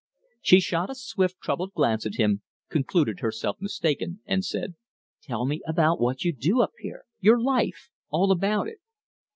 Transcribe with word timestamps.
She 0.41 0.59
shot 0.59 0.89
a 0.89 0.95
swift, 0.95 1.39
troubled 1.43 1.73
glance 1.73 2.07
at 2.07 2.15
him, 2.15 2.41
concluded 2.69 3.19
herself 3.19 3.57
mistaken, 3.59 4.19
and 4.25 4.43
said: 4.43 4.73
"Tell 5.21 5.45
me 5.45 5.61
about 5.67 6.01
what 6.01 6.23
you 6.23 6.33
do 6.33 6.59
up 6.61 6.71
here 6.79 7.03
your 7.19 7.39
life 7.39 7.91
all 8.09 8.31
about 8.31 8.67
it." 8.67 8.79